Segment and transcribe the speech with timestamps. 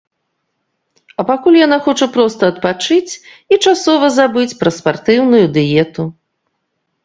[1.21, 3.13] А пакуль яна хоча проста адпачыць
[3.53, 6.11] і часова забыць пра спартыўную дыету.